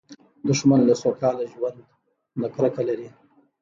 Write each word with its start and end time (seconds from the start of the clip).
دښمن 0.47 0.81
له 0.89 0.93
سوکاله 1.01 1.43
ژوند 1.51 1.79
نه 2.41 2.47
کرکه 2.55 2.81
لري 2.89 3.07